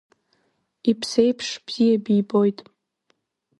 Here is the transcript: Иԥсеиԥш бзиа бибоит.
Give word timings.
Иԥсеиԥш 0.89 1.47
бзиа 1.65 1.95
бибоит. 2.03 2.59